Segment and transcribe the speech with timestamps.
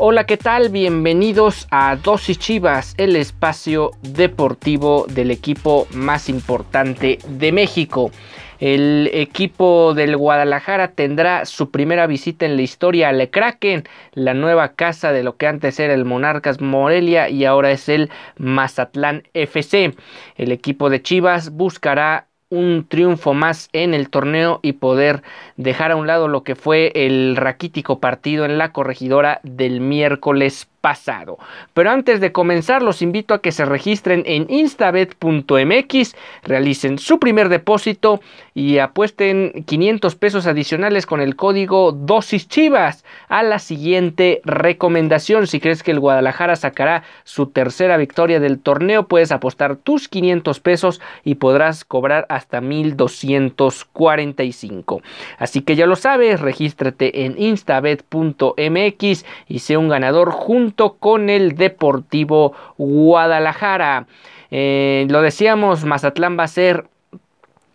[0.00, 0.68] Hola, ¿qué tal?
[0.68, 8.12] Bienvenidos a Dosis Chivas, el espacio deportivo del equipo más importante de México.
[8.60, 14.74] El equipo del Guadalajara tendrá su primera visita en la historia al Kraken, la nueva
[14.74, 19.96] casa de lo que antes era el Monarcas Morelia y ahora es el Mazatlán FC.
[20.36, 25.22] El equipo de Chivas buscará un triunfo más en el torneo y poder
[25.56, 30.68] dejar a un lado lo que fue el raquítico partido en la corregidora del miércoles
[30.80, 31.38] pasado.
[31.74, 37.48] Pero antes de comenzar, los invito a que se registren en instabet.mx, realicen su primer
[37.48, 38.20] depósito
[38.54, 45.46] y apuesten 500 pesos adicionales con el código dosis chivas a la siguiente recomendación.
[45.46, 50.60] Si crees que el Guadalajara sacará su tercera victoria del torneo, puedes apostar tus 500
[50.60, 55.02] pesos y podrás cobrar hasta 1245.
[55.38, 61.56] Así que ya lo sabes, regístrate en instabet.mx y sé un ganador junto con el
[61.56, 64.06] Deportivo Guadalajara.
[64.50, 66.86] Eh, lo decíamos, Mazatlán va a ser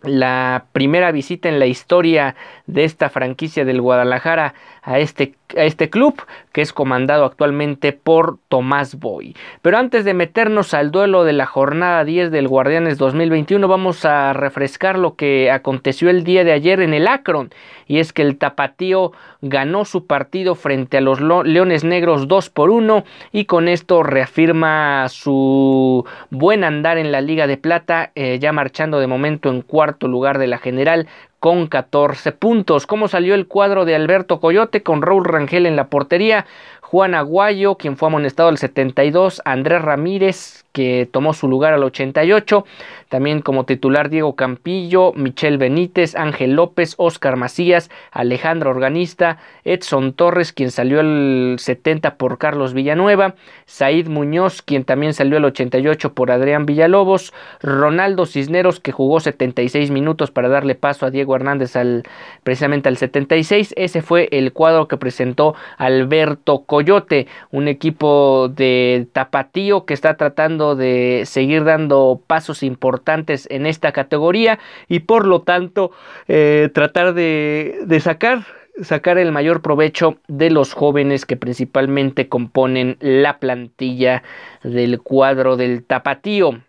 [0.02, 2.34] la primera visita en la historia
[2.66, 8.38] de esta franquicia del Guadalajara a este, a este club que es comandado actualmente por
[8.48, 9.36] Tomás Boy.
[9.62, 14.32] Pero antes de meternos al duelo de la jornada 10 del Guardianes 2021 vamos a
[14.32, 17.50] refrescar lo que aconteció el día de ayer en el Akron
[17.86, 22.70] y es que el Tapatío ganó su partido frente a los Leones Negros 2 por
[22.70, 28.52] 1 y con esto reafirma su buen andar en la Liga de Plata eh, ya
[28.52, 31.08] marchando de momento en cuarto lugar de la general
[31.44, 32.86] con 14 puntos.
[32.86, 36.46] ¿Cómo salió el cuadro de Alberto Coyote con Raúl Rangel en la portería?
[36.80, 42.64] Juan Aguayo, quien fue amonestado al 72, Andrés Ramírez, que tomó su lugar al 88.
[43.08, 50.52] También como titular Diego Campillo, Michel Benítez, Ángel López, Oscar Macías, Alejandro Organista, Edson Torres,
[50.52, 53.34] quien salió al 70 por Carlos Villanueva,
[53.66, 59.90] Said Muñoz, quien también salió al 88 por Adrián Villalobos, Ronaldo Cisneros, que jugó 76
[59.90, 62.04] minutos para darle paso a Diego Hernández al,
[62.42, 63.74] precisamente al 76.
[63.76, 70.76] Ese fue el cuadro que presentó Alberto Coyote, un equipo de tapatío que está tratando
[70.76, 74.58] de seguir dando pasos importantes en esta categoría
[74.88, 75.90] y por lo tanto
[76.28, 78.44] eh, tratar de, de sacar
[78.82, 84.22] sacar el mayor provecho de los jóvenes que principalmente componen la plantilla
[84.62, 86.60] del cuadro del tapatío.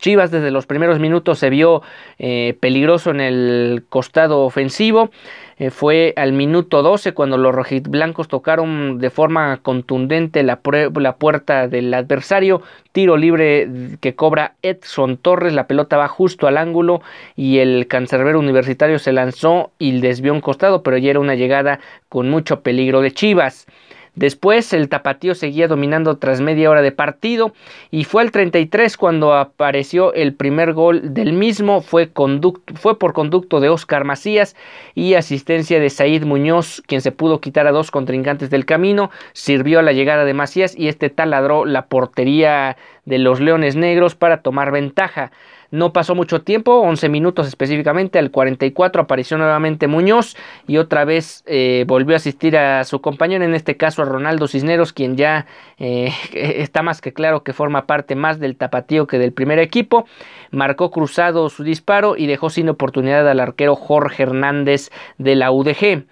[0.00, 1.82] Chivas desde los primeros minutos se vio
[2.18, 5.10] eh, peligroso en el costado ofensivo.
[5.58, 10.58] Eh, fue al minuto 12 cuando los rojiblancos tocaron de forma contundente la,
[10.94, 12.62] la, puerta del adversario.
[12.92, 13.68] Tiro libre
[14.00, 15.52] que cobra Edson Torres.
[15.52, 17.02] La pelota va justo al ángulo
[17.36, 21.78] y el cancerbero universitario se lanzó y desvió un costado, pero ya era una llegada
[22.08, 23.66] con mucho peligro de Chivas.
[24.14, 27.52] Después el tapatío seguía dominando tras media hora de partido
[27.90, 31.80] y fue al 33 cuando apareció el primer gol del mismo.
[31.80, 34.56] Fue, por conducto de Oscar Macías
[34.94, 39.10] y asistencia de Said Muñoz, quien se pudo quitar a dos contrincantes del camino.
[39.32, 44.14] Sirvió a la llegada de Macías y este taladró la portería de los Leones Negros
[44.14, 45.30] para tomar ventaja.
[45.70, 50.36] No pasó mucho tiempo, 11 minutos específicamente, al 44 apareció nuevamente Muñoz
[50.66, 54.48] y otra vez eh, volvió a asistir a su compañero, en este caso a Ronaldo
[54.48, 55.46] Cisneros, quien ya
[55.78, 60.06] eh, está más que claro que forma parte más del tapatío que del primer equipo.
[60.50, 66.04] Marcó cruzado su disparo y dejó sin oportunidad al arquero Jorge Hernández de la UDG.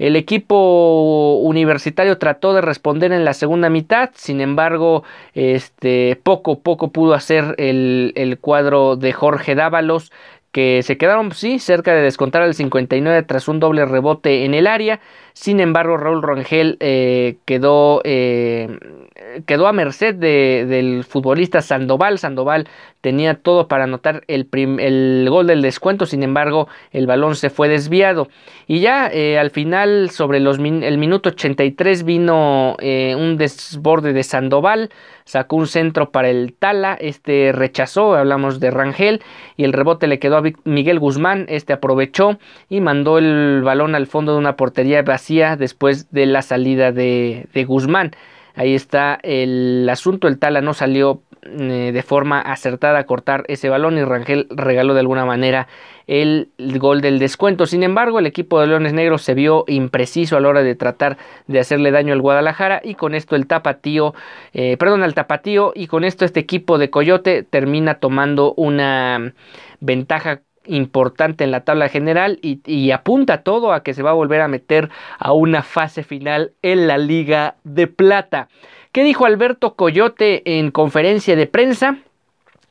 [0.00, 5.04] El equipo universitario trató de responder en la segunda mitad, sin embargo,
[5.34, 10.10] este, poco poco pudo hacer el, el cuadro de Jorge Dávalos
[10.52, 14.66] que se quedaron, sí, cerca de descontar al 59 tras un doble rebote en el
[14.66, 15.00] área.
[15.40, 22.18] Sin embargo, Raúl Rangel eh, quedó, quedó a merced del futbolista Sandoval.
[22.18, 22.68] Sandoval
[23.00, 27.70] tenía todo para anotar el, el, gol del descuento, sin embargo el balón se fue
[27.70, 28.28] desviado.
[28.66, 29.10] Y ya
[29.40, 34.90] al final, sobre los el minuto 83, vino un desborde de Sandoval
[35.30, 39.22] sacó un centro para el Tala, este rechazó, hablamos de Rangel,
[39.56, 44.08] y el rebote le quedó a Miguel Guzmán, este aprovechó y mandó el balón al
[44.08, 48.12] fondo de una portería vacía después de la salida de, Guzmán.
[48.56, 53.68] Ahí está el asunto, el Tala no salió eh, de forma acertada a cortar ese
[53.68, 55.68] balón y Rangel regaló de alguna manera
[56.08, 57.66] el, gol del descuento.
[57.66, 61.16] Sin embargo, el equipo de Leones Negros se vio impreciso a la hora de tratar
[61.46, 64.14] de hacerle daño al Guadalajara y con esto el tapatío,
[64.52, 69.32] eh, perdón, al tapatío y con esto este equipo de Coyote termina tomando una
[69.78, 74.14] ventaja importante en la tabla general y, y, apunta todo a que se va a
[74.14, 78.48] volver a meter a una fase final en la Liga de Plata.
[78.92, 81.98] ¿Qué dijo Alberto Coyote en conferencia de prensa?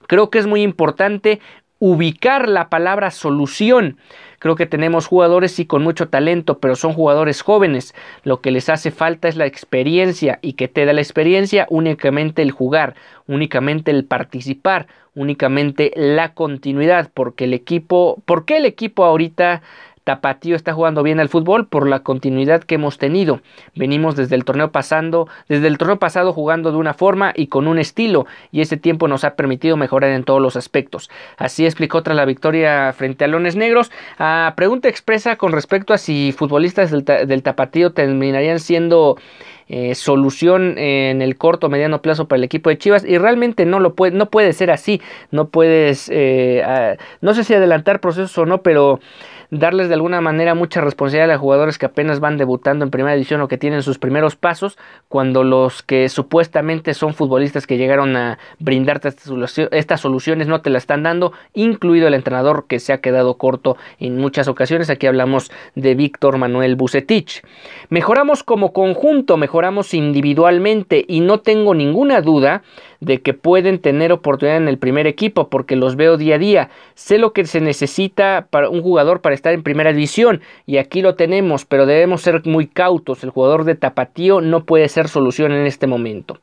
[0.07, 1.39] Creo que es muy importante
[1.79, 3.97] ubicar la palabra solución.
[4.39, 7.93] Creo que tenemos jugadores sí con mucho talento, pero son jugadores jóvenes.
[8.23, 12.41] Lo que les hace falta es la experiencia y que te da la experiencia únicamente
[12.41, 12.95] el jugar,
[13.27, 19.61] únicamente el participar, únicamente la continuidad, porque el equipo, ¿por qué el equipo ahorita
[20.03, 23.41] Tapatío está jugando bien al fútbol por la continuidad que hemos tenido.
[23.75, 27.67] Venimos desde el torneo pasando, desde el torneo pasado jugando de una forma y con
[27.67, 31.09] un estilo, y ese tiempo nos ha permitido mejorar en todos los aspectos.
[31.37, 33.91] Así explicó tras la victoria frente a Lones Negros.
[34.55, 39.17] Pregunta expresa con respecto a si futbolistas del, Tapatío terminarían siendo
[39.67, 43.65] eh, solución en el corto o mediano plazo para el equipo de Chivas y realmente
[43.65, 44.99] no lo puede no puede ser así
[45.29, 48.99] no puedes eh, no sé si adelantar procesos o no pero
[49.51, 53.41] darles de alguna manera mucha responsabilidad a jugadores que apenas van debutando en primera división
[53.41, 58.37] o que tienen sus primeros pasos, cuando los que supuestamente son futbolistas que llegaron a
[58.59, 59.09] brindarte
[59.71, 63.77] estas soluciones no te la están dando, incluido el entrenador que se ha quedado corto
[63.99, 64.89] en muchas ocasiones.
[64.89, 67.43] Aquí hablamos de Víctor Manuel Bucetich.
[67.89, 72.61] Mejoramos como conjunto, mejoramos individualmente y no tengo ninguna duda
[72.99, 76.69] de que pueden tener oportunidad en el primer equipo porque los veo día a día.
[76.95, 81.01] Sé lo que se necesita para un jugador para estar en primera división y aquí
[81.01, 83.23] lo tenemos, pero debemos ser muy cautos.
[83.23, 86.39] El jugador de Tapatío no puede ser solución en este momento.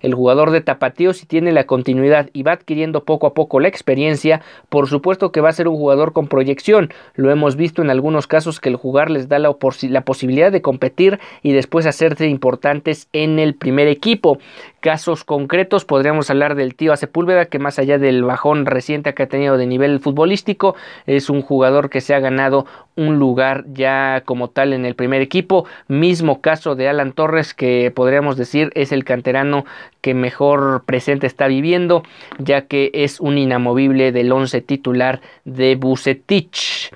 [0.00, 3.68] El jugador de Tapatío si tiene la continuidad y va adquiriendo poco a poco la
[3.68, 6.92] experiencia, por supuesto que va a ser un jugador con proyección.
[7.14, 10.62] Lo hemos visto en algunos casos que el jugar les da la, la posibilidad de
[10.62, 14.38] competir y después hacerse importantes en el primer equipo.
[14.84, 19.28] Casos concretos podríamos hablar del tío Sepúlveda que más allá del bajón reciente que ha
[19.30, 20.76] tenido de nivel futbolístico
[21.06, 25.22] es un jugador que se ha ganado un lugar ya como tal en el primer
[25.22, 25.64] equipo.
[25.88, 29.64] Mismo caso de Alan Torres que podríamos decir es el canterano
[30.02, 32.02] que mejor presente está viviendo
[32.38, 36.90] ya que es un inamovible del once titular de Bucetich.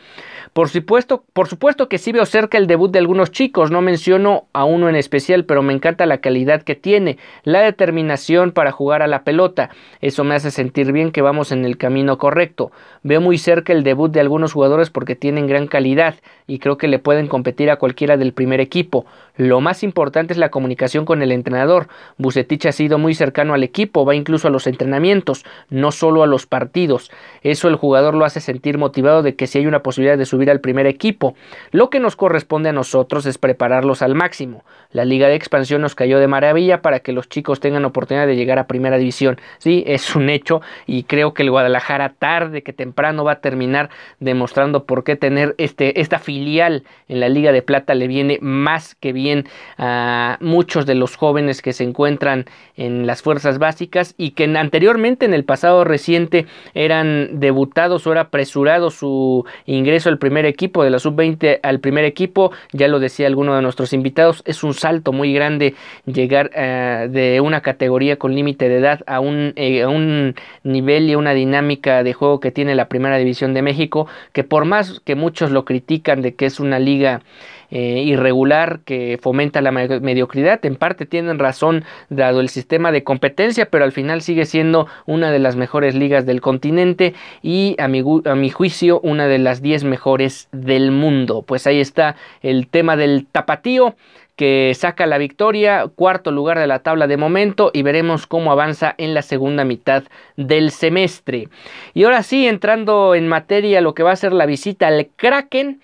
[0.58, 4.48] Por supuesto, por supuesto que sí veo cerca el debut de algunos chicos, no menciono
[4.52, 9.00] a uno en especial, pero me encanta la calidad que tiene, la determinación para jugar
[9.00, 9.70] a la pelota.
[10.00, 12.72] Eso me hace sentir bien que vamos en el camino correcto.
[13.04, 16.16] Veo muy cerca el debut de algunos jugadores porque tienen gran calidad
[16.48, 19.06] y creo que le pueden competir a cualquiera del primer equipo.
[19.38, 21.86] Lo más importante es la comunicación con el entrenador.
[22.16, 26.26] Bucetich ha sido muy cercano al equipo, va incluso a los entrenamientos, no solo a
[26.26, 27.12] los partidos.
[27.44, 30.50] Eso el jugador lo hace sentir motivado de que si hay una posibilidad de subir
[30.50, 31.36] al primer equipo.
[31.70, 34.64] Lo que nos corresponde a nosotros es prepararlos al máximo.
[34.90, 38.34] La liga de expansión nos cayó de maravilla para que los chicos tengan oportunidad de
[38.34, 39.40] llegar a primera división.
[39.58, 43.88] Sí, es un hecho y creo que el Guadalajara tarde que temprano va a terminar
[44.18, 48.96] demostrando por qué tener este, esta filial en la liga de plata le viene más
[48.96, 49.27] que bien
[49.76, 55.26] a muchos de los jóvenes que se encuentran en las fuerzas básicas y que anteriormente
[55.26, 60.90] en el pasado reciente eran debutados o era apresurado su ingreso al primer equipo de
[60.90, 62.52] la sub-20 al primer equipo.
[62.72, 65.74] Ya lo decía alguno de nuestros invitados es un salto muy grande
[66.06, 71.10] llegar eh, de una categoría con límite de edad a un, eh, a un nivel
[71.10, 75.00] y una dinámica de juego que tiene la primera división de México que por más
[75.00, 77.22] que muchos lo critican de que es una liga
[77.70, 80.64] eh, irregular que fomenta la mediocridad.
[80.64, 85.30] En parte tienen razón dado el sistema de competencia, pero al final sigue siendo una
[85.30, 89.62] de las mejores ligas del continente y a mi, a mi juicio una de las
[89.62, 91.42] 10 mejores del mundo.
[91.42, 93.94] Pues ahí está el tema del tapatío
[94.38, 98.94] que saca la victoria, cuarto lugar de la tabla de momento y veremos cómo avanza
[98.96, 100.04] en la segunda mitad
[100.36, 101.48] del semestre.
[101.92, 105.80] Y ahora sí, entrando en materia lo que va a ser la visita al Kraken.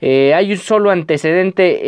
[0.00, 1.80] Eh, hay un solo antecedente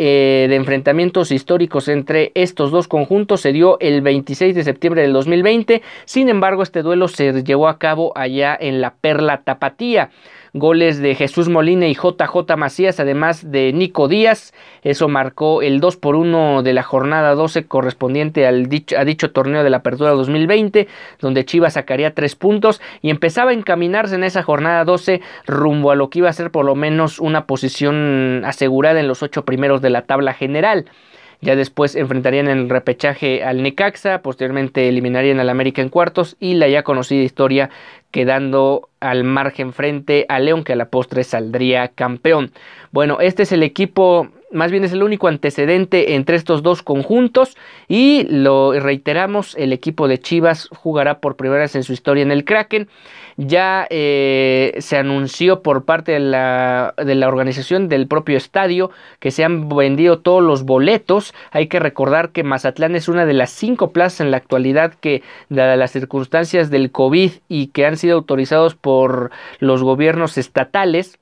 [0.43, 3.39] eh, de enfrentamientos históricos entre estos dos conjuntos.
[3.39, 5.81] Se dio el 26 de septiembre del 2020.
[6.03, 10.09] Sin embargo, este duelo se llevó a cabo allá en la Perla Tapatía
[10.53, 14.53] goles de Jesús Molina y JJ Macías, además de Nico Díaz.
[14.83, 19.31] Eso marcó el 2 por 1 de la jornada 12 correspondiente al dicho, a dicho
[19.31, 20.87] torneo de la Apertura 2020,
[21.19, 25.95] donde Chivas sacaría tres puntos y empezaba a encaminarse en esa jornada 12 rumbo a
[25.95, 29.81] lo que iba a ser por lo menos una posición asegurada en los ocho primeros
[29.81, 30.85] de la tabla general.
[31.41, 36.55] Ya después enfrentarían en el repechaje al Necaxa, posteriormente eliminarían al América en cuartos y
[36.55, 37.69] la ya conocida historia
[38.11, 42.51] quedando al margen frente a León que a la postre saldría campeón.
[42.91, 47.55] Bueno, este es el equipo más bien es el único antecedente entre estos dos conjuntos
[47.87, 52.31] y lo reiteramos, el equipo de Chivas jugará por primera vez en su historia en
[52.31, 52.87] el Kraken.
[53.41, 58.91] Ya eh, se anunció por parte de la, de la organización del propio estadio
[59.21, 61.33] que se han vendido todos los boletos.
[61.51, 65.23] Hay que recordar que Mazatlán es una de las cinco plazas en la actualidad que,
[65.47, 71.17] dadas las circunstancias del COVID y que han sido autorizados por los gobiernos estatales,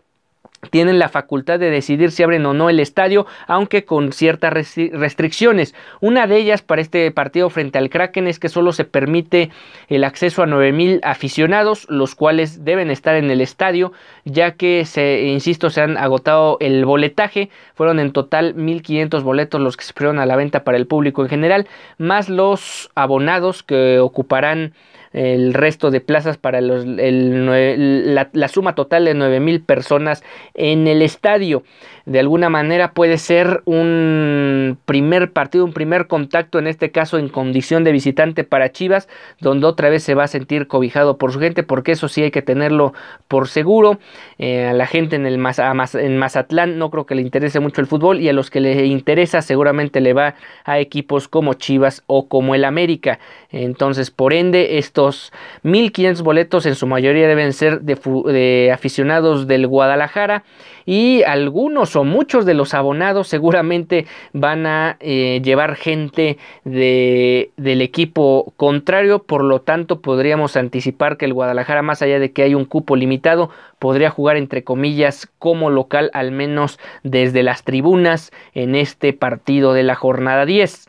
[0.71, 5.75] tienen la facultad de decidir si abren o no el estadio, aunque con ciertas restricciones.
[6.01, 9.49] Una de ellas para este partido frente al Kraken es que solo se permite
[9.87, 13.93] el acceso a 9000 aficionados, los cuales deben estar en el estadio,
[14.25, 19.77] ya que se insisto, se han agotado el boletaje, fueron en total 1500 boletos los
[19.77, 23.99] que se fueron a la venta para el público en general, más los abonados que
[23.99, 24.73] ocuparán
[25.17, 31.63] el resto de plazas para los, la, suma total de 9.000 personas en el estadio.
[32.05, 37.27] De alguna manera puede ser un primer partido, un primer contacto, en este caso en
[37.27, 39.09] condición de visitante para Chivas,
[39.41, 42.31] donde otra vez se va a sentir cobijado por su gente, porque eso sí hay
[42.31, 42.93] que tenerlo
[43.27, 43.99] por seguro.
[44.37, 47.87] Eh, a la gente en, el en Mazatlán no creo que le interese mucho el
[47.87, 52.27] fútbol y a los que le interesa seguramente le va a equipos como Chivas o
[52.29, 53.19] como el América.
[53.51, 55.31] Entonces, por ende, estos
[55.63, 60.43] 1500 boletos en su mayoría deben ser de, aficionados del Guadalajara
[60.85, 67.81] y algunos o muchos de los abonados seguramente van a eh, llevar gente de, del
[67.81, 72.55] equipo contrario, por lo tanto podríamos anticipar que el Guadalajara, más allá de que hay
[72.55, 73.49] un cupo limitado,
[73.79, 79.83] podría jugar entre comillas como local al menos desde las tribunas en este partido de
[79.83, 80.87] la jornada 10.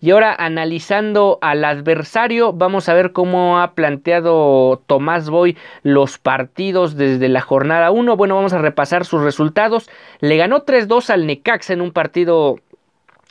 [0.00, 6.96] Y ahora analizando al adversario, vamos a ver cómo ha planteado Tomás Boy los partidos
[6.96, 8.16] desde la jornada 1.
[8.16, 9.90] Bueno, vamos a repasar sus resultados.
[10.20, 12.56] Le ganó 3-2 al Necaxa en un partido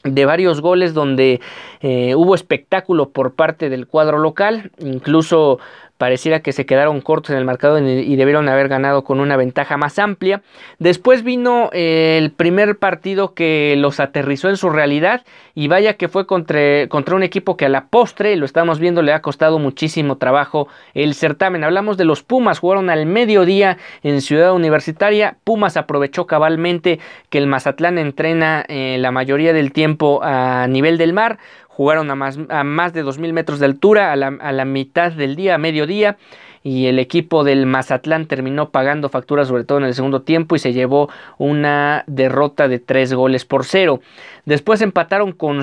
[0.03, 1.41] de varios goles donde
[1.81, 5.59] eh, hubo espectáculo por parte del cuadro local, incluso
[5.99, 9.75] pareciera que se quedaron cortos en el marcador y debieron haber ganado con una ventaja
[9.75, 10.41] más amplia.
[10.79, 15.25] Después vino eh, el primer partido que los aterrizó en su realidad
[15.55, 19.01] y vaya que fue contra, contra un equipo que a la postre, lo estamos viendo,
[19.01, 21.65] le ha costado muchísimo trabajo el certamen.
[21.65, 25.35] Hablamos de los Pumas, jugaron al mediodía en Ciudad Universitaria.
[25.43, 31.11] Pumas aprovechó cabalmente que el Mazatlán entrena eh, la mayoría del tiempo a nivel del
[31.11, 31.39] mar
[31.79, 35.13] jugaron a más, a más de 2.000 metros de altura a la, a la mitad
[35.13, 36.17] del día, a mediodía
[36.61, 40.59] y el equipo del Mazatlán terminó pagando facturas sobre todo en el segundo tiempo y
[40.59, 44.01] se llevó una derrota de tres goles por cero.
[44.43, 45.61] Después empataron con,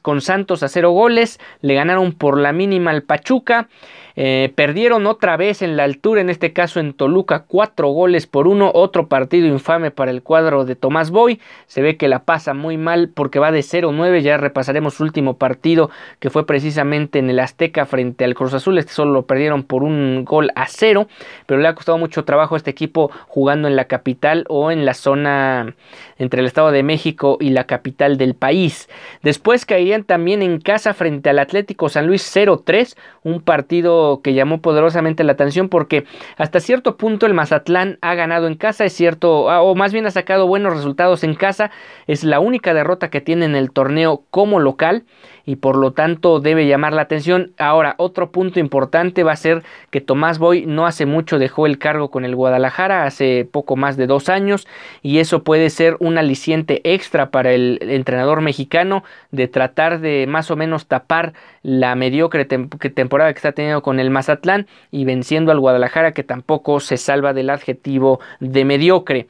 [0.00, 3.68] con Santos a cero goles, le ganaron por la mínima al Pachuca
[4.16, 8.46] eh, perdieron otra vez en la altura, en este caso en Toluca, cuatro goles por
[8.46, 8.70] uno.
[8.74, 11.40] Otro partido infame para el cuadro de Tomás Boy.
[11.66, 14.20] Se ve que la pasa muy mal porque va de 0-9.
[14.20, 18.78] Ya repasaremos su último partido que fue precisamente en el Azteca frente al Cruz Azul.
[18.78, 21.06] Este solo lo perdieron por un gol a cero.
[21.46, 24.84] Pero le ha costado mucho trabajo a este equipo jugando en la capital o en
[24.84, 25.74] la zona
[26.18, 28.88] entre el Estado de México y la capital del país.
[29.22, 32.96] Después caerían también en casa frente al Atlético San Luis 0-3.
[33.24, 36.04] Un partido que llamó poderosamente la atención porque
[36.36, 40.06] hasta cierto punto el Mazatlán ha ganado en casa, es cierto, ah, o más bien
[40.06, 41.70] ha sacado buenos resultados en casa,
[42.06, 45.04] es la única derrota que tiene en el torneo como local
[45.44, 47.52] y por lo tanto debe llamar la atención.
[47.58, 51.78] Ahora, otro punto importante va a ser que Tomás Boy no hace mucho dejó el
[51.78, 54.66] cargo con el Guadalajara, hace poco más de dos años,
[55.02, 60.50] y eso puede ser un aliciente extra para el entrenador mexicano de tratar de más
[60.50, 61.32] o menos tapar
[61.62, 66.80] la mediocre temporada que está teniendo con el Mazatlán y venciendo al Guadalajara que tampoco
[66.80, 69.26] se salva del adjetivo de mediocre.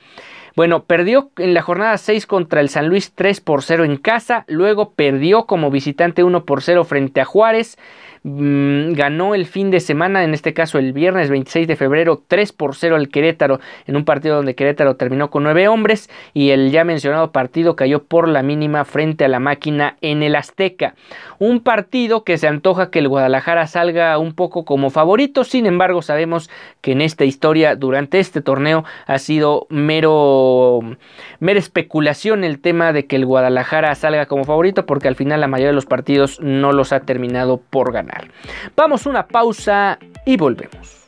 [0.55, 4.45] Bueno, perdió en la jornada 6 contra el San Luis 3 por 0 en casa,
[4.49, 7.79] luego perdió como visitante 1 por 0 frente a Juárez.
[8.25, 12.53] Mm, ganó el fin de semana, en este caso el viernes 26 de febrero, 3
[12.53, 16.71] por 0 al Querétaro, en un partido donde Querétaro terminó con 9 hombres y el
[16.71, 20.95] ya mencionado partido cayó por la mínima frente a la máquina en el Azteca.
[21.41, 26.01] Un partido que se antoja que el Guadalajara salga un poco como favorito, sin embargo
[26.01, 26.49] sabemos
[26.81, 30.81] que en esta historia, durante este torneo, ha sido mero,
[31.41, 35.49] mera especulación el tema de que el Guadalajara salga como favorito, porque al final la
[35.49, 38.12] mayoría de los partidos no los ha terminado por ganar.
[38.77, 41.03] Vamos a una pausa y volvemos.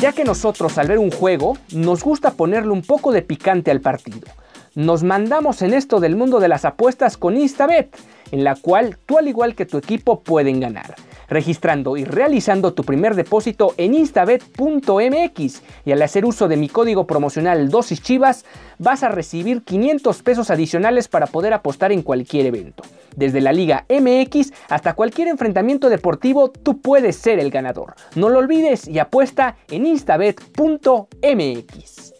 [0.00, 3.82] ya que nosotros al ver un juego nos gusta ponerle un poco de picante al
[3.82, 4.28] partido
[4.74, 7.96] nos mandamos en esto del mundo de las apuestas con Instabet,
[8.30, 10.94] en la cual tú al igual que tu equipo pueden ganar,
[11.28, 17.06] registrando y realizando tu primer depósito en instabet.mx y al hacer uso de mi código
[17.06, 18.44] promocional dosis chivas
[18.78, 22.82] vas a recibir 500 pesos adicionales para poder apostar en cualquier evento.
[23.16, 27.94] Desde la Liga MX hasta cualquier enfrentamiento deportivo, tú puedes ser el ganador.
[28.14, 32.19] No lo olvides y apuesta en instabet.mx.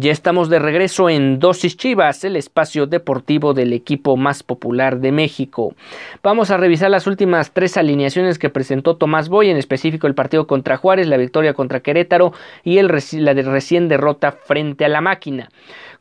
[0.00, 5.10] Ya estamos de regreso en Dosis Chivas, el espacio deportivo del equipo más popular de
[5.10, 5.74] México.
[6.22, 10.46] Vamos a revisar las últimas tres alineaciones que presentó Tomás Boy, en específico el partido
[10.46, 15.48] contra Juárez, la victoria contra Querétaro y la recién derrota frente a la máquina.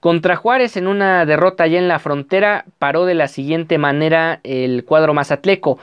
[0.07, 4.85] Contra Juárez en una derrota allá en la frontera paró de la siguiente manera el
[4.85, 5.79] cuadro mazatleco.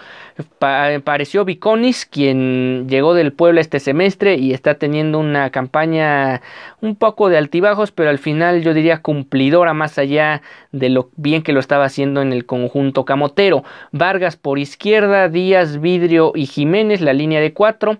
[1.04, 6.40] pareció Viconis quien llegó del pueblo este semestre y está teniendo una campaña
[6.80, 10.40] un poco de altibajos pero al final yo diría cumplidora más allá
[10.72, 13.62] de lo bien que lo estaba haciendo en el conjunto camotero.
[13.92, 17.98] Vargas por izquierda, Díaz, Vidrio y Jiménez la línea de cuatro.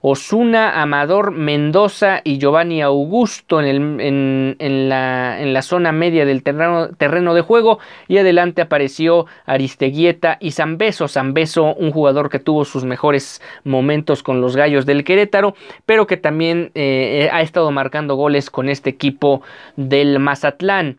[0.00, 6.88] Osuna, Amador, Mendoza y Giovanni Augusto en, en, la, en la, zona media del terreno,
[6.96, 7.78] terreno, de juego.
[8.08, 11.08] Y adelante apareció Aristeguieta y Zambeso.
[11.08, 15.54] Zambeso, un jugador que tuvo sus mejores momentos con los gallos del Querétaro,
[15.84, 19.42] pero que también eh, ha estado marcando goles con este equipo
[19.76, 20.98] del Mazatlán.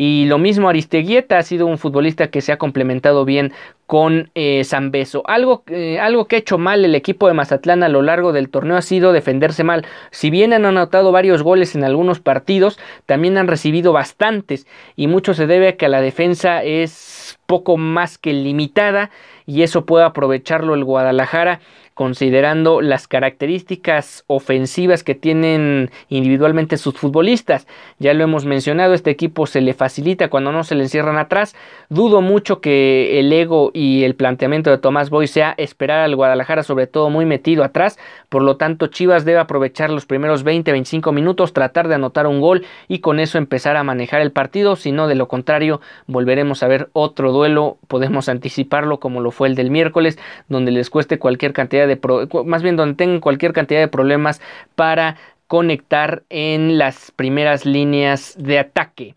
[0.00, 3.52] Y lo mismo Aristeguieta ha sido un futbolista que se ha complementado bien
[3.86, 5.24] con eh, Zambeso.
[5.26, 8.48] Algo, eh, algo que ha hecho mal el equipo de Mazatlán a lo largo del
[8.48, 9.84] torneo ha sido defenderse mal.
[10.12, 15.34] Si bien han anotado varios goles en algunos partidos, también han recibido bastantes y mucho
[15.34, 19.10] se debe a que la defensa es poco más que limitada
[19.46, 21.60] y eso puede aprovecharlo el Guadalajara
[21.98, 27.66] considerando las características ofensivas que tienen individualmente sus futbolistas.
[27.98, 31.56] Ya lo hemos mencionado, este equipo se le facilita cuando no se le encierran atrás.
[31.88, 36.62] Dudo mucho que el ego y el planteamiento de Tomás Boy sea esperar al Guadalajara,
[36.62, 37.98] sobre todo muy metido atrás.
[38.28, 42.64] Por lo tanto, Chivas debe aprovechar los primeros 20-25 minutos, tratar de anotar un gol
[42.86, 44.76] y con eso empezar a manejar el partido.
[44.76, 47.78] Si no, de lo contrario, volveremos a ver otro duelo.
[47.88, 51.98] Podemos anticiparlo como lo fue el del miércoles, donde les cueste cualquier cantidad de
[52.44, 54.40] más bien donde tengan cualquier cantidad de problemas
[54.74, 55.16] para
[55.48, 59.14] conectar en las primeras líneas de ataque.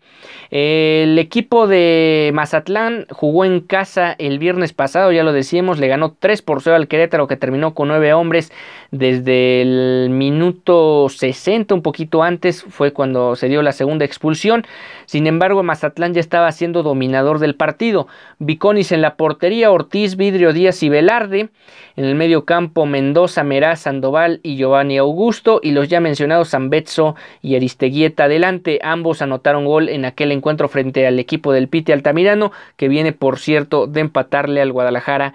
[0.50, 6.16] El equipo de Mazatlán jugó en casa el viernes pasado, ya lo decíamos, le ganó
[6.18, 8.50] 3 por 0 al Querétaro que terminó con 9 hombres
[8.90, 14.64] desde el minuto 60, un poquito antes, fue cuando se dio la segunda expulsión.
[15.04, 18.06] Sin embargo, Mazatlán ya estaba siendo dominador del partido.
[18.38, 21.50] Viconis en la portería, Ortiz, Vidrio, Díaz y Velarde.
[21.96, 25.60] En el medio campo, Mendoza, Meraz, Sandoval y Giovanni Augusto.
[25.62, 28.78] Y los ya mencionados Zambetso y Aristeguieta adelante.
[28.82, 33.38] Ambos anotaron gol en aquel encuentro frente al equipo del Pite Altamirano, que viene, por
[33.38, 35.34] cierto, de empatarle al Guadalajara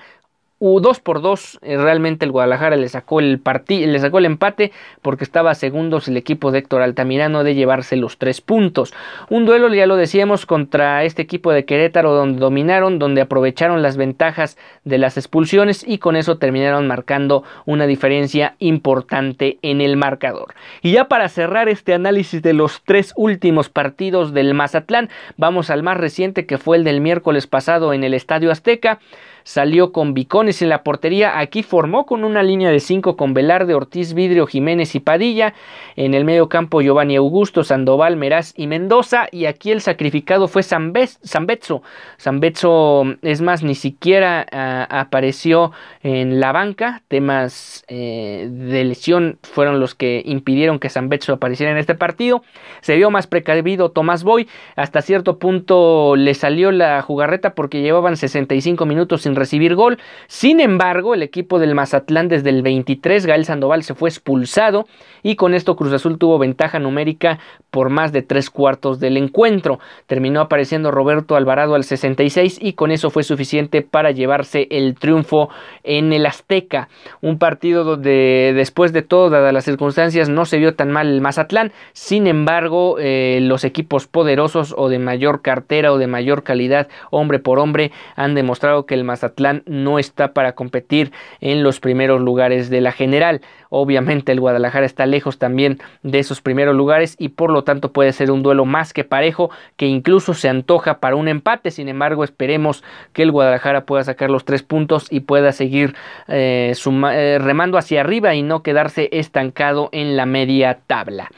[0.59, 5.23] 2 por 2 eh, realmente el Guadalajara le sacó el le sacó el empate porque
[5.23, 8.93] estaba segundos el equipo de Héctor Altamirano de llevarse los tres puntos.
[9.29, 13.97] Un duelo, ya lo decíamos, contra este equipo de Querétaro donde dominaron, donde aprovecharon las
[13.97, 20.55] ventajas de las expulsiones y con eso terminaron marcando una diferencia importante en el marcador.
[20.81, 25.83] Y ya para cerrar este análisis de los tres últimos partidos del Mazatlán, vamos al
[25.83, 28.99] más reciente que fue el del miércoles pasado en el Estadio Azteca
[29.47, 31.39] salió con Bicones en la portería.
[31.39, 35.53] Aquí formó con una línea de 5 con Velarde, Ortiz, Vidrio, Jiménez y Padilla.
[35.95, 39.29] En el medio campo Giovanni Augusto, Sandoval, Meraz y Mendoza.
[39.31, 41.81] Y aquí el sacrificado fue Zambetso.
[42.19, 45.71] Zambetso, es más, ni siquiera ah, apareció
[46.03, 47.01] en la banca.
[47.07, 52.43] Temas eh, de lesión fueron los que impidieron que Zambetso apareciera en este partido.
[52.81, 54.49] Se vio más precavido Tomás Boy.
[54.75, 59.97] Hasta cierto punto le salió la jugarreta porque llevaban 65 minutos sin recibir gol.
[60.27, 64.85] Sin embargo, el equipo del Mazatlán desde el 23, Gael Sandoval se fue expulsado
[65.23, 67.39] y con esto Cruz Azul tuvo ventaja numérica
[67.71, 69.79] por más de tres cuartos del encuentro.
[70.05, 75.49] Terminó apareciendo Roberto Alvarado al 66 y con eso fue suficiente para llevarse el triunfo
[75.83, 76.89] en el Azteca.
[77.21, 81.71] Un partido donde después de todas las circunstancias no se vio tan mal el Mazatlán.
[81.93, 87.39] Sin embargo, eh, los equipos poderosos o de mayor cartera o de mayor calidad, hombre
[87.39, 91.11] por hombre, han demostrado que el Mazatlán Mazatlán no está para competir
[91.41, 93.41] en los primeros lugares de la general.
[93.69, 98.13] Obviamente el Guadalajara está lejos también de esos primeros lugares y por lo tanto puede
[98.13, 101.71] ser un duelo más que parejo que incluso se antoja para un empate.
[101.71, 105.95] Sin embargo, esperemos que el Guadalajara pueda sacar los tres puntos y pueda seguir
[106.27, 106.73] eh,
[107.13, 111.29] eh, remando hacia arriba y no quedarse estancado en la media tabla.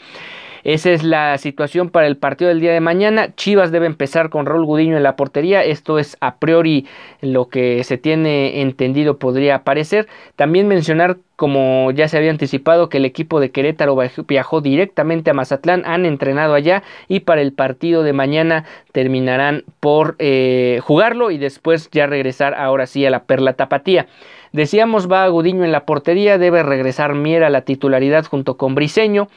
[0.63, 3.33] Esa es la situación para el partido del día de mañana.
[3.35, 5.63] Chivas debe empezar con Raúl Gudiño en la portería.
[5.63, 6.85] Esto es a priori
[7.21, 10.07] lo que se tiene entendido podría aparecer.
[10.35, 15.33] También mencionar como ya se había anticipado que el equipo de Querétaro viajó directamente a
[15.33, 21.37] Mazatlán, han entrenado allá y para el partido de mañana terminarán por eh, jugarlo y
[21.37, 24.07] después ya regresar ahora sí a la Perla Tapatía.
[24.51, 29.29] Decíamos va Gudiño en la portería, debe regresar Miera a la titularidad junto con Briseño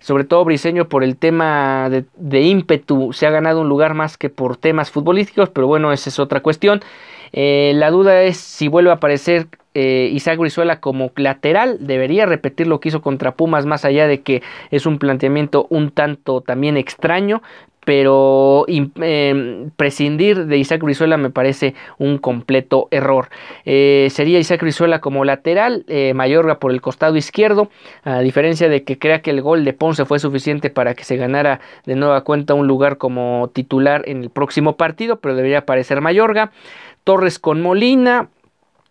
[0.00, 4.30] sobre todo Briseño por el tema de, ímpetu, se ha ganado un lugar más que
[4.30, 6.80] por temas futbolísticos, pero bueno, esa es otra cuestión.
[7.32, 12.66] Eh, la duda es si vuelve a aparecer eh, Isaac Brizuela como lateral, debería repetir
[12.66, 16.76] lo que hizo contra Pumas, más allá de que es un planteamiento un tanto también
[16.76, 17.40] extraño,
[17.84, 23.28] pero em, prescindir de Isaac Brizuela me parece un completo error.
[23.64, 27.70] Eh, sería Isaac Brizuela como lateral, eh, Mayorga por el costado izquierdo,
[28.04, 31.16] a diferencia de que crea que el gol de Ponce fue suficiente para que se
[31.16, 36.00] ganara de nueva cuenta un lugar como titular en el próximo partido, pero debería aparecer
[36.00, 36.52] Mayorga.
[37.04, 38.28] Torres con Molina,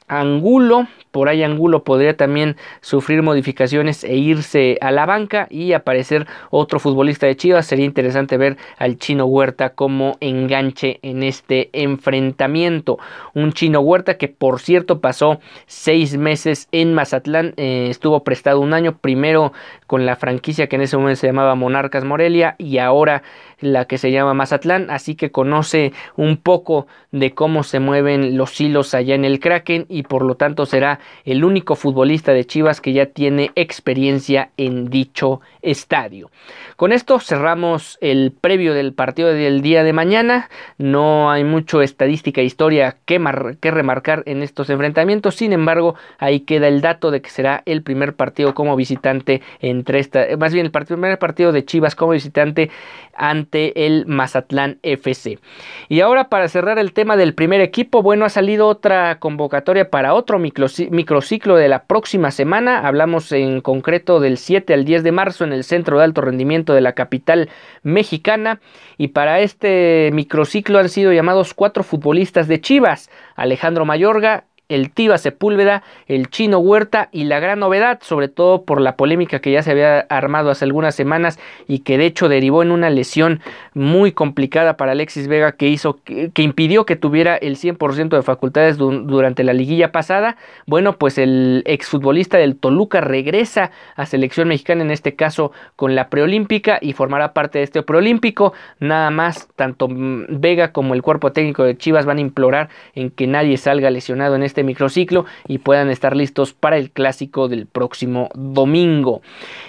[0.10, 6.28] Angulo, por ahí Angulo podría también sufrir modificaciones e irse a la banca y aparecer
[6.50, 7.65] otro futbolista de Chivas.
[7.65, 13.00] Sería interesante ver al Chino Huerta como enganche en este enfrentamiento.
[13.34, 18.74] Un Chino Huerta que por cierto pasó seis meses en Mazatlán, eh, estuvo prestado un
[18.74, 19.54] año, primero
[19.88, 23.24] con la franquicia que en ese momento se llamaba Monarcas Morelia y ahora
[23.62, 28.60] la que se llama Mazatlán, así que conoce un poco de cómo se mueven los
[28.60, 32.82] hilos allá en el Kraken y por lo tanto será el único futbolista de Chivas
[32.82, 36.30] que ya tiene experiencia en dicho estadio.
[36.76, 40.50] Con esto cerramos el previo del partido del día de mañana.
[40.78, 43.22] No hay mucho estadística e historia que,
[43.60, 45.36] que remarcar en estos enfrentamientos.
[45.36, 50.00] Sin embargo, ahí queda el dato de que será el primer partido como visitante entre
[50.00, 52.69] esta, más bien el primer partido de Chivas como visitante
[53.13, 55.39] ante el Mazatlán FC.
[55.88, 60.13] Y ahora para cerrar el tema del primer equipo, bueno, ha salido otra convocatoria para
[60.13, 62.88] otro microciclo de la próxima semana.
[62.88, 66.73] Hablamos en concreto del 7 al 10 de marzo en el Centro de Alto Rendimiento
[66.73, 67.49] de la capital
[67.83, 68.59] mexicana.
[68.97, 73.09] Y para este microciclo han sido llamados cuatro futbolistas de Chivas.
[73.35, 78.79] Alejandro Mayorga, el Tiva Sepúlveda, el Chino Huerta y la gran novedad, sobre todo por
[78.79, 82.62] la polémica que ya se había armado hace algunas semanas y que de hecho derivó
[82.62, 83.41] en una lesión
[83.73, 88.77] muy complicada para Alexis Vega que hizo que, impidió que tuviera el 100% de facultades
[88.77, 90.38] durante la liguilla pasada.
[90.67, 96.10] Bueno, pues el exfutbolista del Toluca regresa a selección mexicana en este caso con la
[96.10, 98.53] preolímpica y formará parte de este preolímpico.
[98.79, 103.25] Nada más tanto Vega como el cuerpo técnico de Chivas van a implorar en que
[103.25, 107.65] nadie salga lesionado en este este microciclo y puedan estar listos para el clásico del
[107.65, 109.22] próximo domingo.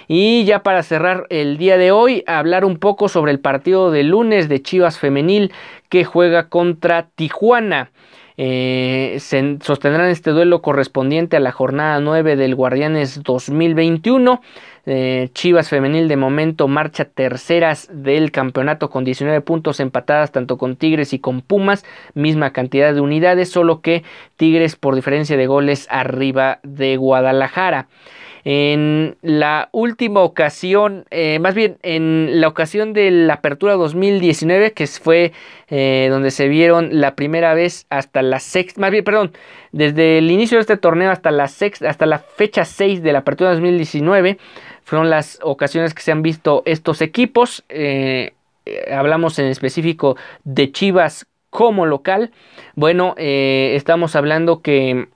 [0.09, 4.03] Y ya para cerrar el día de hoy, hablar un poco sobre el partido de
[4.03, 5.53] lunes de Chivas Femenil
[5.87, 7.91] que juega contra Tijuana.
[8.35, 14.41] eh, se sostendrán este duelo correspondiente a la jornada 9 del Guardianes 2021.
[14.85, 21.13] Chivas Femenil de momento marcha terceras del campeonato con 19 puntos empatadas tanto con Tigres
[21.13, 24.03] y con Pumas, misma cantidad de unidades, solo que
[24.37, 27.87] Tigres por diferencia de goles arriba de Guadalajara.
[28.43, 34.87] En la última ocasión, eh, más bien en la ocasión de la apertura 2019, que
[34.87, 35.31] fue
[35.69, 39.31] eh, donde se vieron la primera vez hasta la sexta, más bien, perdón,
[39.71, 43.19] desde el inicio de este torneo hasta la sexta, hasta la fecha 6 de la
[43.19, 44.39] apertura 2019,
[44.83, 47.63] fueron las ocasiones que se han visto estos equipos.
[47.69, 48.33] Eh,
[48.91, 52.31] hablamos en específico de Chivas como local.
[52.75, 55.07] Bueno, estamos hablando que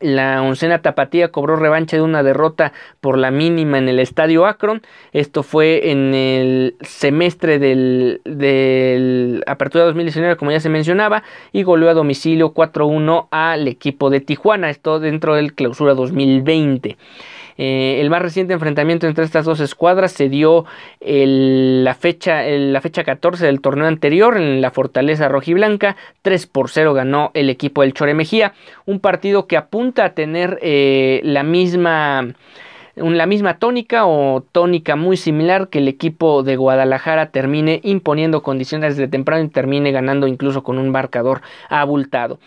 [0.00, 4.82] la oncena tapatía cobró revancha de una derrota por la mínima en el estadio Akron.
[5.12, 11.90] Esto fue en el semestre del, del Apertura 2019, como ya se mencionaba, y goleó
[11.90, 14.70] a domicilio 4-1 al equipo de Tijuana.
[14.70, 16.96] Esto dentro del clausura 2020.
[17.56, 20.64] Eh, el más reciente enfrentamiento entre estas dos escuadras se dio
[21.00, 25.96] la, fecha, la fecha 14 del torneo anterior en la Fortaleza Rojiblanca.
[26.22, 28.54] 3 por 0 ganó el equipo del Chore Mejía.
[28.86, 32.34] Un partido que apunta a tener eh, la misma
[32.96, 38.96] la misma tónica o tónica muy similar que el equipo de Guadalajara termine imponiendo condiciones
[38.96, 42.38] de temprano y termine ganando incluso con un marcador abultado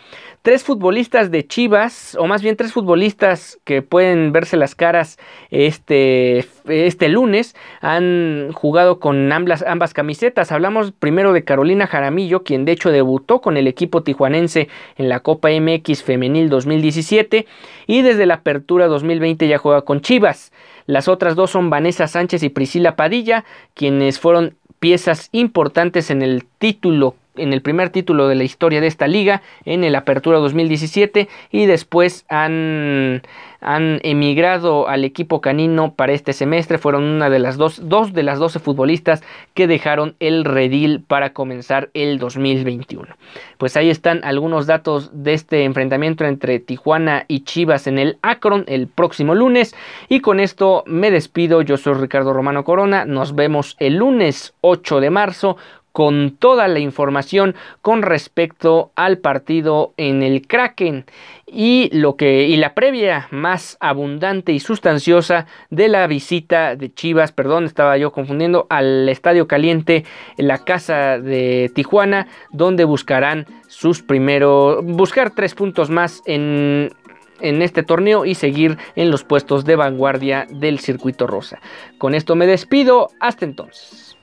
[0.42, 5.18] tres futbolistas de Chivas, o más bien tres futbolistas que pueden verse las caras
[5.50, 10.52] este, este lunes, han jugado con ambas, ambas camisetas.
[10.52, 15.20] Hablamos primero de Carolina Jaramillo, quien de hecho debutó con el equipo tijuanense en la
[15.20, 17.46] Copa MX Femenil 2017
[17.86, 20.52] y desde la apertura 2020 ya juega con Chivas.
[20.86, 26.44] Las otras dos son Vanessa Sánchez y Priscila Padilla, quienes fueron piezas importantes en el
[26.58, 31.28] título en el primer título de la historia de esta liga, en el Apertura 2017,
[31.50, 33.22] y después han,
[33.60, 36.78] han emigrado al equipo canino para este semestre.
[36.78, 39.22] Fueron una de las dos, dos de las 12 futbolistas
[39.54, 43.06] que dejaron el redil para comenzar el 2021.
[43.58, 48.64] Pues ahí están algunos datos de este enfrentamiento entre Tijuana y Chivas en el Akron
[48.68, 49.74] el próximo lunes.
[50.08, 51.62] Y con esto me despido.
[51.62, 53.04] Yo soy Ricardo Romano Corona.
[53.04, 55.56] Nos vemos el lunes 8 de marzo
[55.98, 61.06] con toda la información con respecto al partido en el Kraken
[61.44, 67.32] y lo que y la previa más abundante y sustanciosa de la visita de Chivas,
[67.32, 70.04] perdón, estaba yo confundiendo al Estadio Caliente,
[70.36, 76.92] en la casa de Tijuana, donde buscarán sus primeros buscar tres puntos más en
[77.40, 81.60] en este torneo y seguir en los puestos de vanguardia del circuito rosa.
[81.98, 84.17] Con esto me despido, hasta entonces.